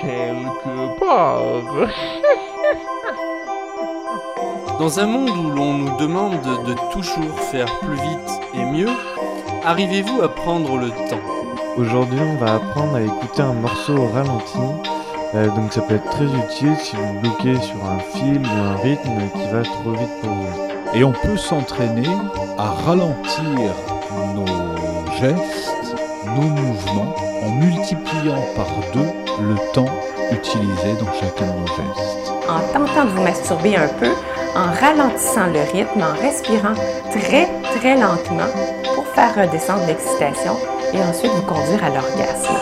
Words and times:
quelque 0.00 0.98
part. 0.98 1.38
Dans 4.78 4.98
un 4.98 5.06
monde 5.06 5.30
où 5.30 5.50
l'on 5.50 5.74
nous 5.74 5.96
demande 5.98 6.40
de 6.66 6.74
toujours 6.92 7.38
faire 7.50 7.66
plus 7.80 7.96
vite 7.96 8.40
et 8.54 8.64
mieux, 8.64 8.88
arrivez-vous 9.64 10.22
à 10.22 10.28
prendre 10.28 10.78
le 10.78 10.88
temps? 10.88 11.20
Aujourd'hui, 11.76 12.18
on 12.20 12.36
va 12.36 12.54
apprendre 12.54 12.94
à 12.96 13.02
écouter 13.02 13.42
un 13.42 13.52
morceau 13.52 13.96
au 13.96 14.08
ralenti. 14.08 14.58
Euh, 15.34 15.48
donc 15.50 15.72
ça 15.72 15.82
peut 15.82 15.94
être 15.94 16.10
très 16.10 16.24
utile 16.24 16.74
si 16.78 16.96
vous 16.96 17.20
bloquez 17.20 17.54
sur 17.60 17.84
un 17.84 18.00
film 18.18 18.42
ou 18.42 18.48
un 18.48 18.74
rythme 18.82 19.20
qui 19.34 19.46
va 19.52 19.62
trop 19.62 19.92
vite 19.92 20.10
pour 20.22 20.30
vous. 20.30 20.48
Et 20.94 21.04
on 21.04 21.12
peut 21.12 21.36
s'entraîner 21.36 22.08
à 22.58 22.70
ralentir 22.86 23.44
nos 24.34 24.46
gestes, 25.20 25.94
nos 26.26 26.42
mouvements, 26.42 27.14
en 27.44 27.50
multipliant 27.50 28.42
par 28.56 28.66
deux 28.92 29.29
le 29.40 29.56
temps 29.72 29.86
utilisé 30.32 30.94
dans 30.98 31.12
chacun 31.12 31.46
de 31.46 31.60
nos 31.60 31.66
gestes. 31.66 32.32
En 32.48 32.60
tentant 32.72 33.04
de 33.04 33.10
vous 33.10 33.22
masturber 33.22 33.76
un 33.76 33.88
peu, 33.88 34.10
en 34.54 34.72
ralentissant 34.72 35.46
le 35.46 35.60
rythme, 35.72 36.02
en 36.02 36.20
respirant 36.20 36.74
très 37.10 37.48
très 37.78 37.94
lentement 37.94 38.50
pour 38.94 39.06
faire 39.08 39.34
redescendre 39.34 39.86
l'excitation 39.86 40.56
et 40.92 41.02
ensuite 41.02 41.32
vous 41.32 41.42
conduire 41.42 41.84
à 41.84 41.88
l'orgasme. 41.88 42.59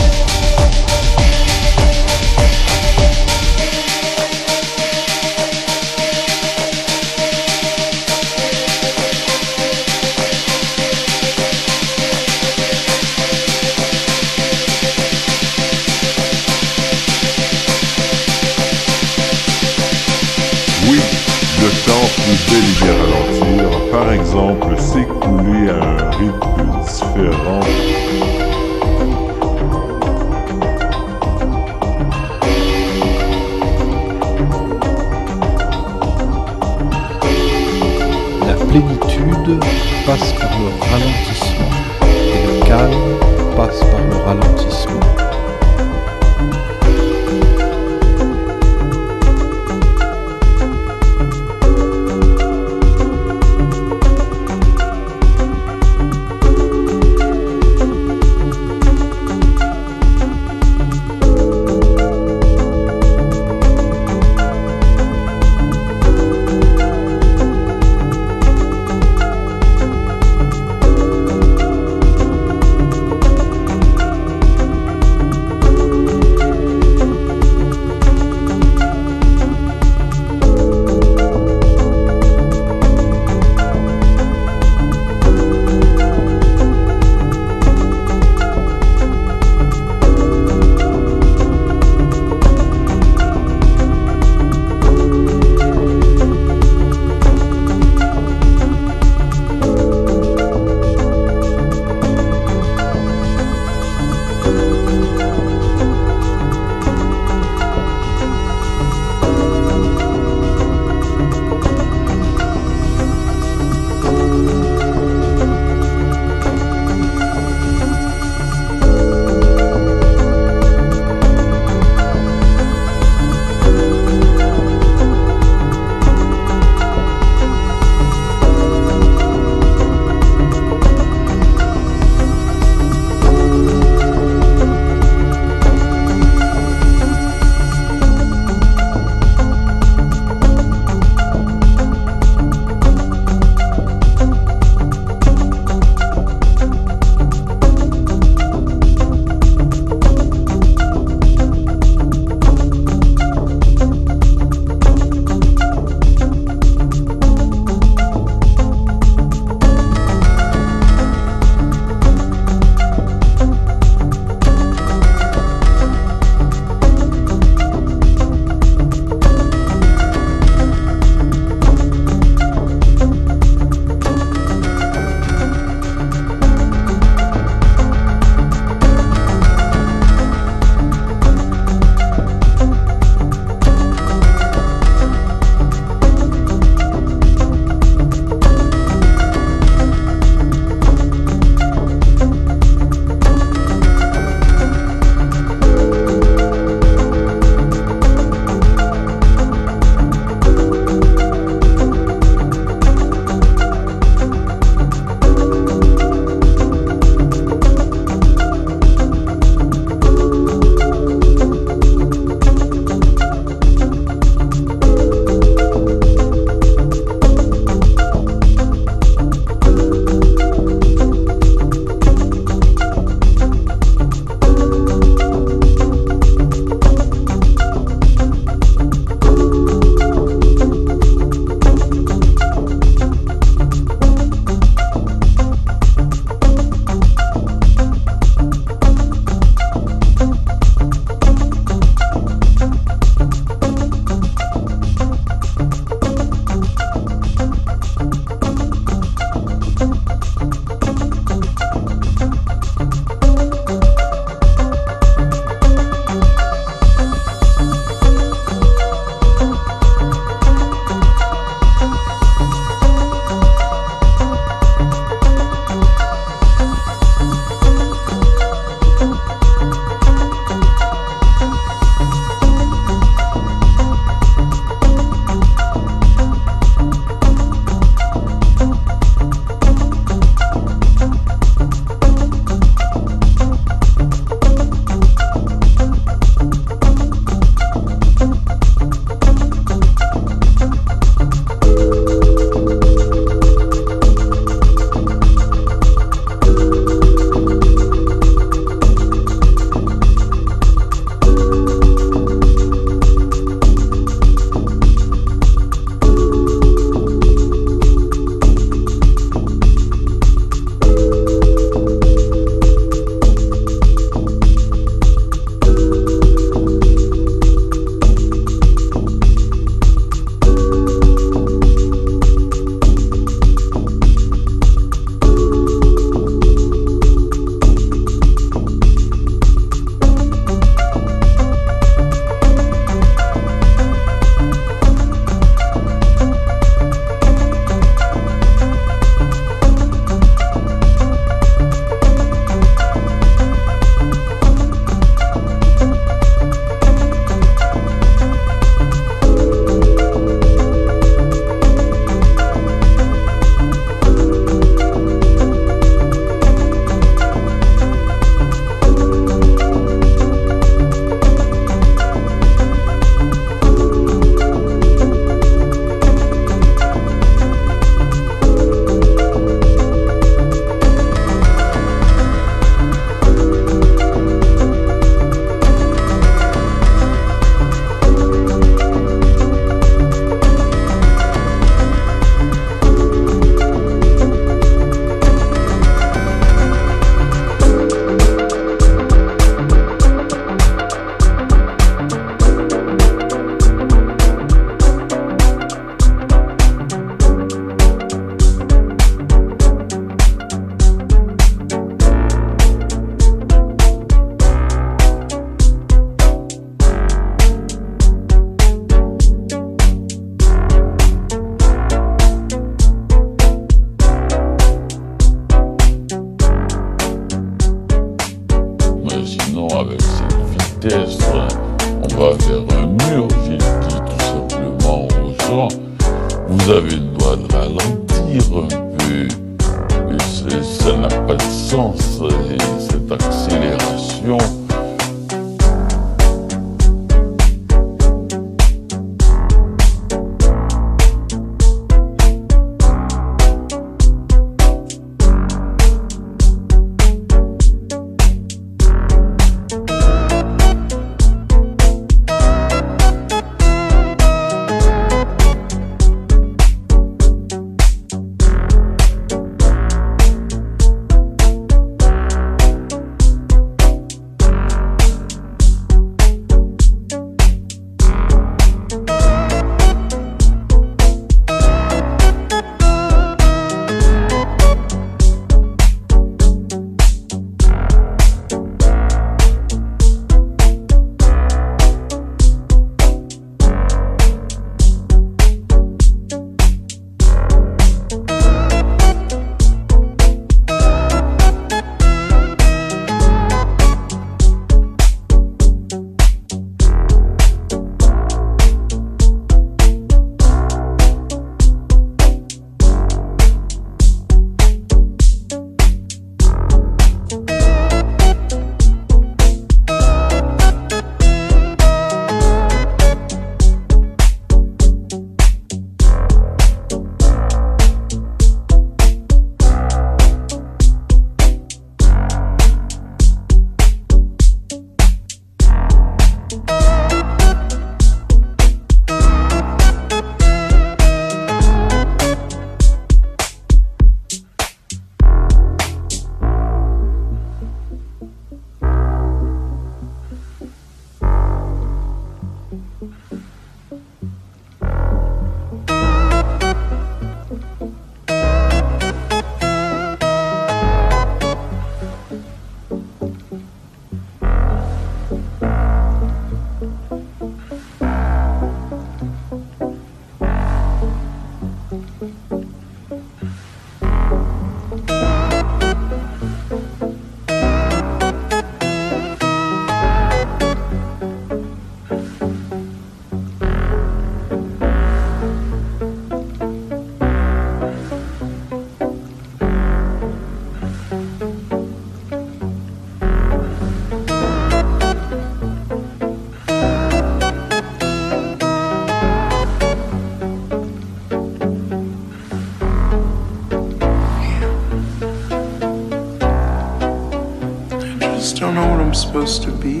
Just 598.52 598.60
don't 598.60 598.74
know 598.74 598.86
what 598.86 599.00
I'm 599.00 599.14
supposed 599.14 599.62
to 599.62 599.70
be. 599.70 599.92
You 599.92 600.00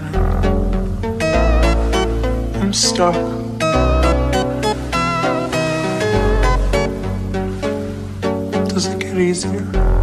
know? 0.00 0.22
I'm 2.62 2.72
stuck. 2.72 3.14
Does 8.70 8.86
it 8.86 9.00
get 9.00 9.18
easier? 9.18 9.93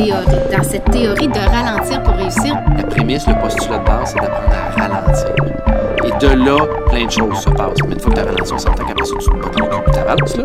Dans 0.00 0.62
cette 0.62 0.90
théorie 0.90 1.28
de 1.28 1.38
ralentir 1.38 2.02
pour 2.02 2.14
réussir. 2.14 2.56
La 2.76 2.84
prémisse, 2.84 3.26
le 3.26 3.34
postulat 3.40 3.78
de 3.78 3.84
base, 3.84 4.12
c'est 4.12 4.20
d'apprendre 4.20 4.54
à 4.54 4.80
ralentir. 4.80 5.34
Et 6.04 6.18
de 6.18 6.44
là, 6.44 6.56
plein 6.88 7.06
de 7.06 7.10
choses 7.10 7.38
se 7.38 7.50
passent. 7.50 7.78
Mais 7.86 7.94
une 7.94 8.00
fois 8.00 8.10
que 8.10 8.16
tu 8.16 8.20
as 8.20 8.24
ralenti, 8.24 8.52
on 8.52 8.58
s'entend 8.58 8.84
qu'après 8.84 9.04
ça, 9.04 9.14
tu 9.18 9.28
te 9.28 9.34
cul 9.34 9.62
puis 9.84 9.92
t'avances, 9.92 10.36
là. 10.36 10.44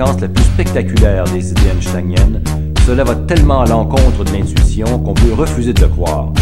la 0.00 0.28
plus 0.28 0.44
spectaculaire 0.44 1.24
des 1.24 1.50
idées 1.50 1.68
einsteiniennes, 1.76 2.42
cela 2.86 3.04
va 3.04 3.14
tellement 3.14 3.60
à 3.60 3.66
l'encontre 3.66 4.24
de 4.24 4.32
l'intuition 4.32 4.98
qu'on 4.98 5.12
peut 5.12 5.34
refuser 5.34 5.74
de 5.74 5.82
le 5.82 5.88
croire. 5.88 6.32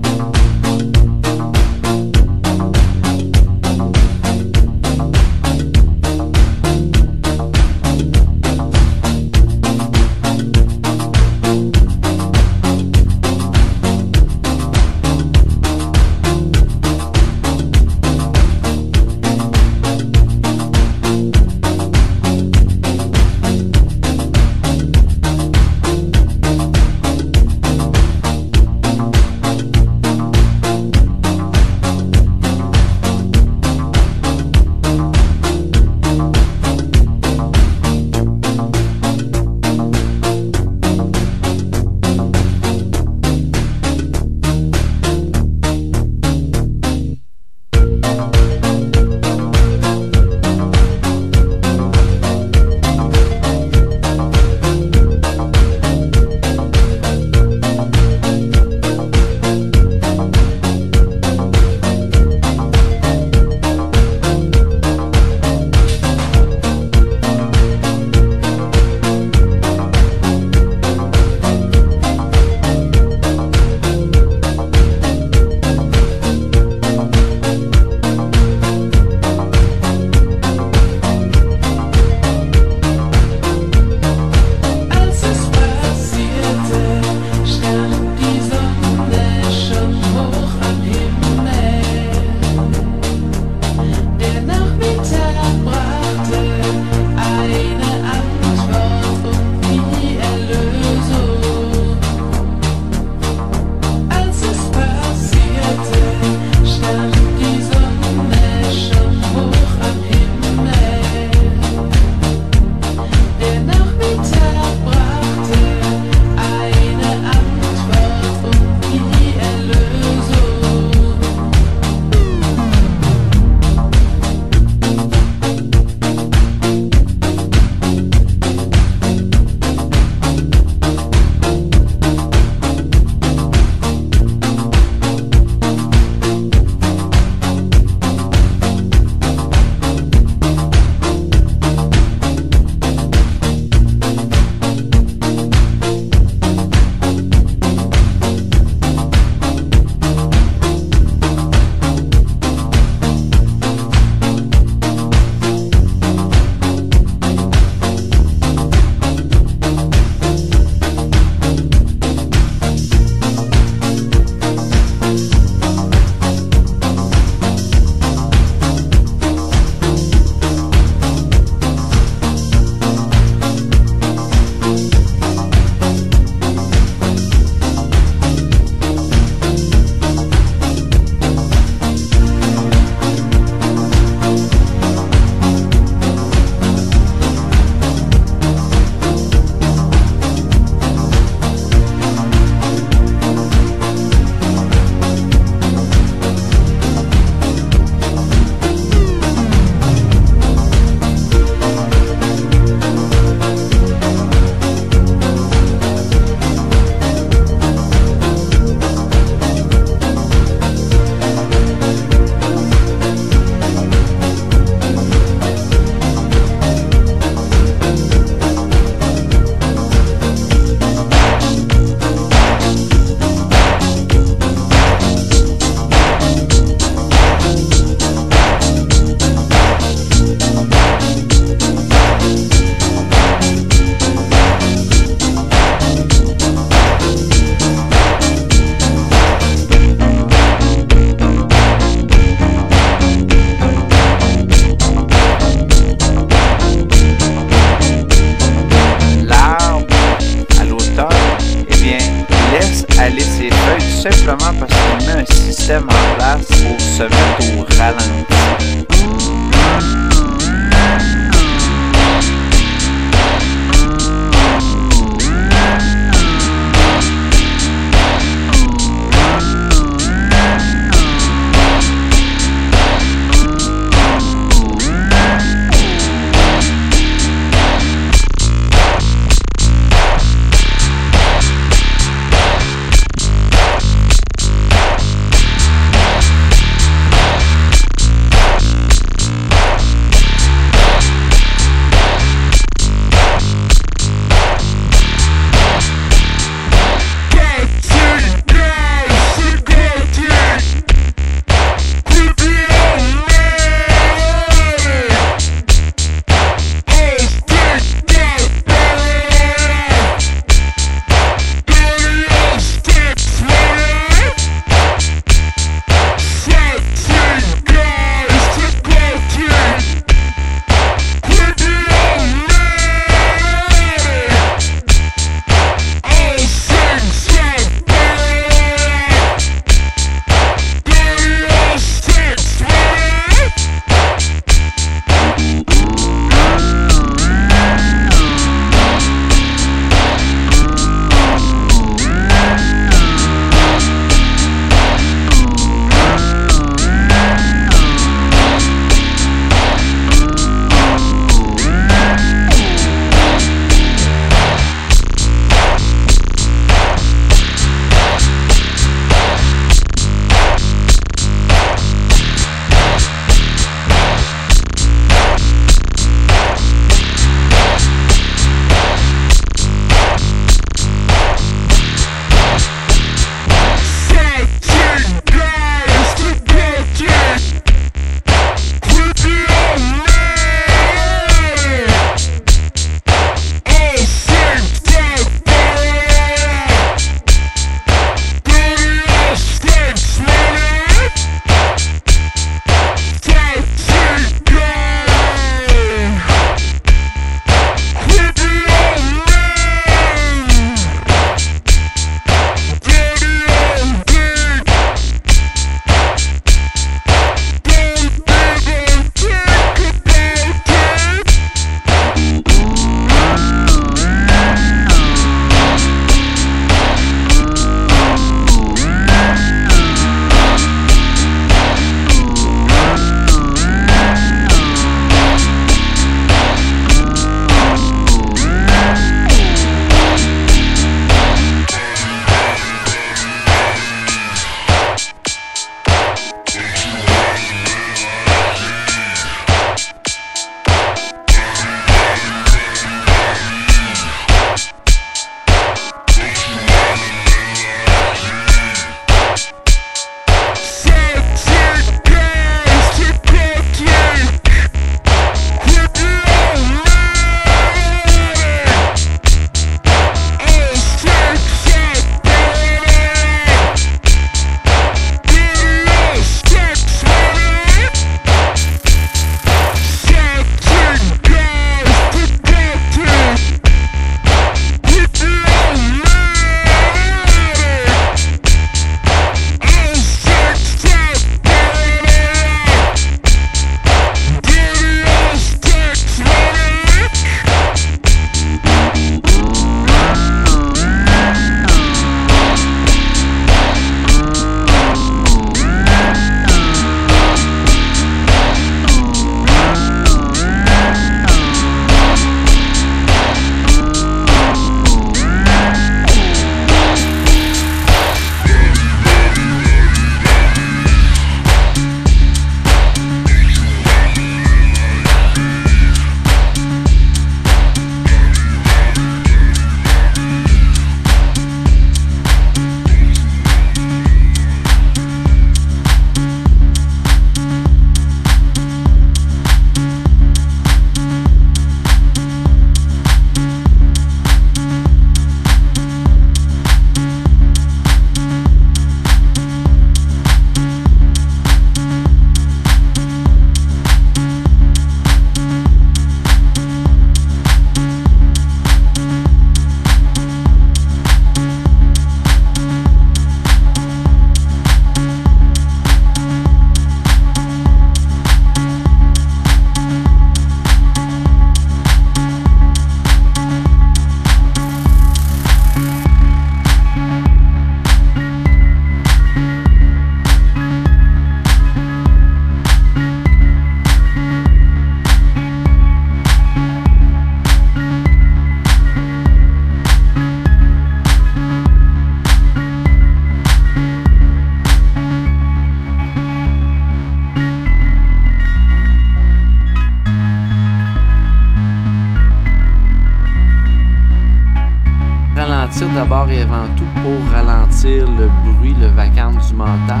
Mental, 599.54 600.00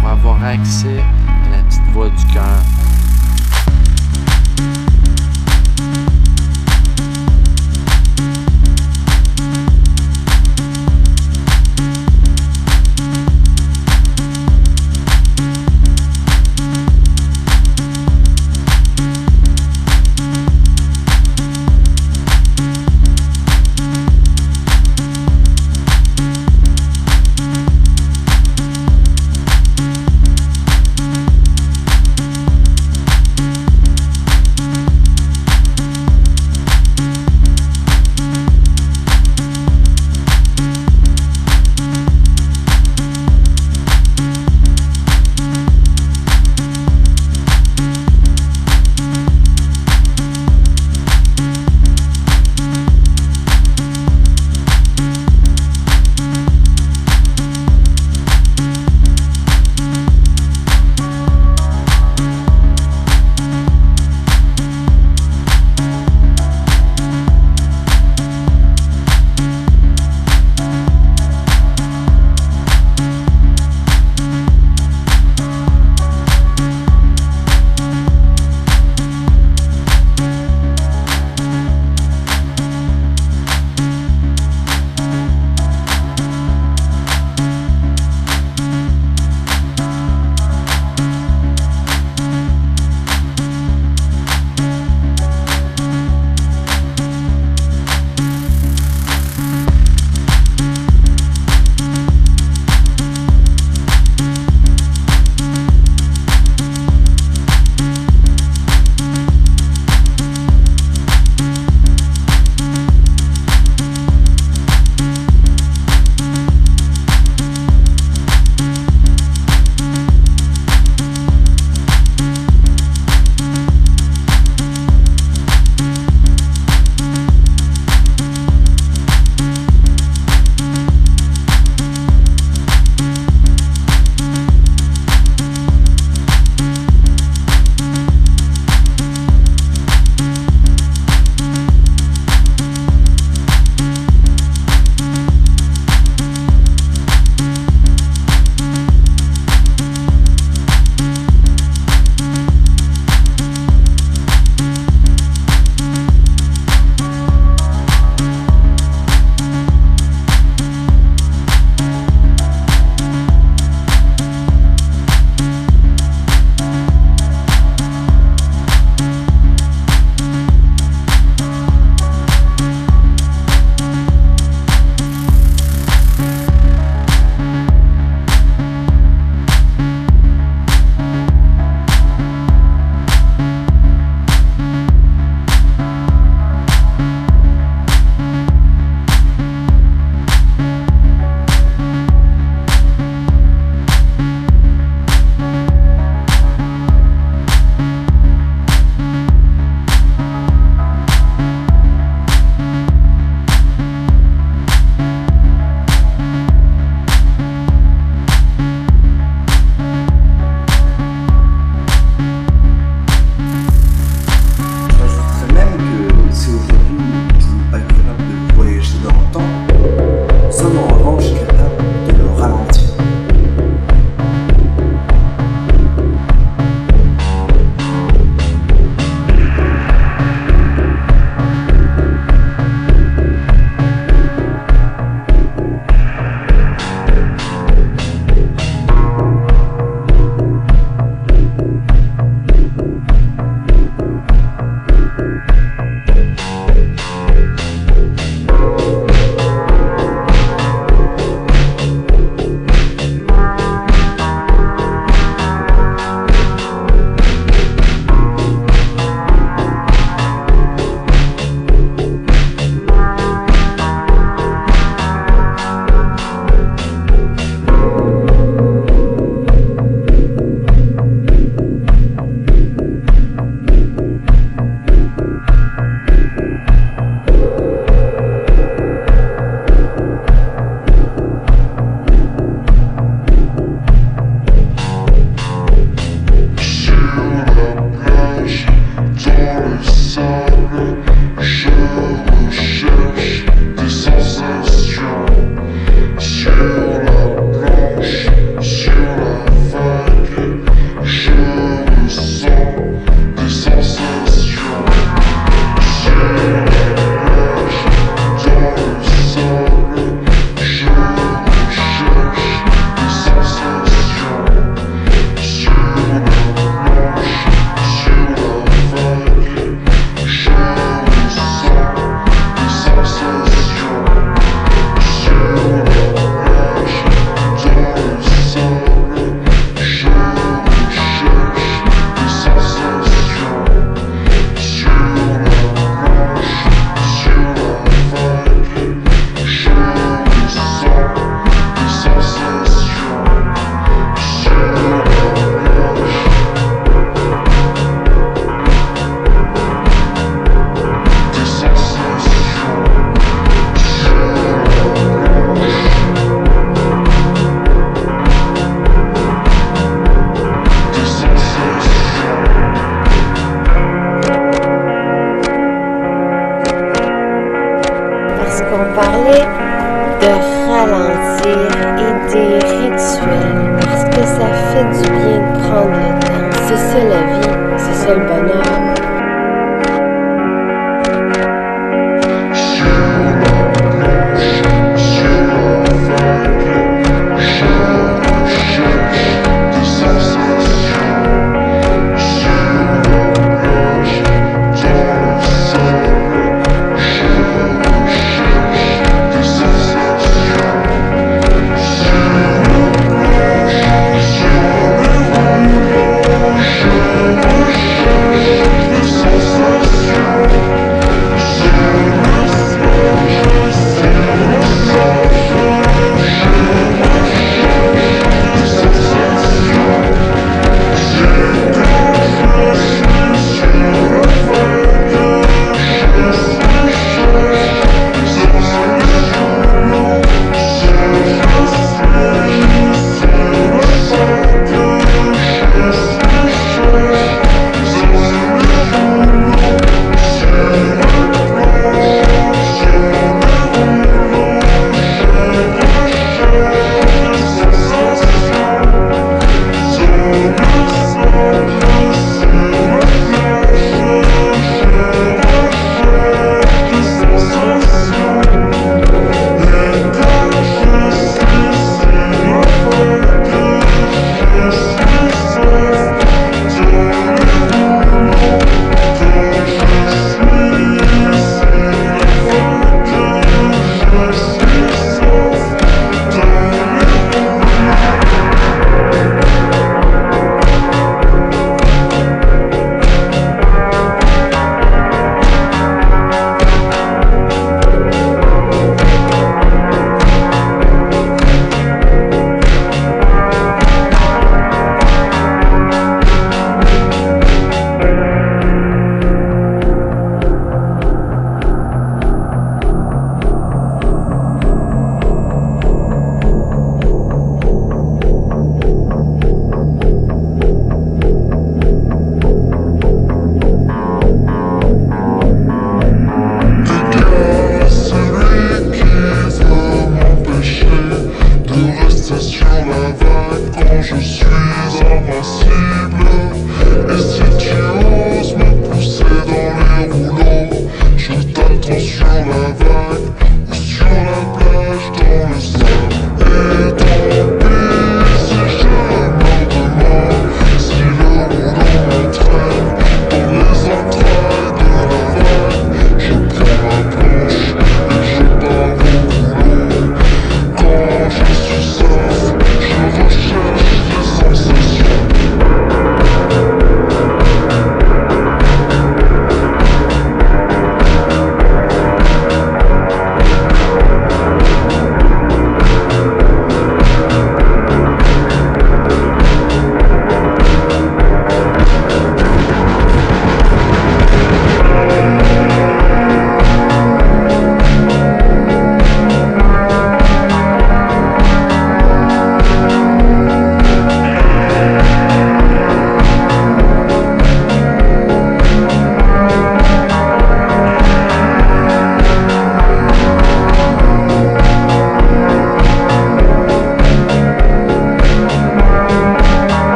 pour 0.00 0.10
avoir 0.10 0.44
accès 0.44 1.00
à 1.46 1.56
la 1.56 1.62
petite 1.62 1.88
voix 1.92 2.08
du 2.08 2.24
cœur. 2.32 2.71